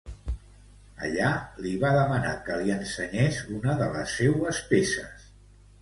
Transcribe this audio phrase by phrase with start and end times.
[1.07, 1.27] Allà
[1.65, 5.33] li va demanar que li ensenyara una de les seues peces.